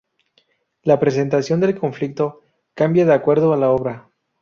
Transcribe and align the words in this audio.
La 0.81 0.99
presentación 0.99 1.59
del 1.59 1.77
conflicto 1.79 2.41
cambia 2.73 3.05
de 3.05 3.13
acuerdo 3.13 3.53
a 3.53 3.57
la 3.57 3.69
obra. 3.69 4.09